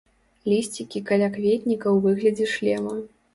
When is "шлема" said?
2.55-2.97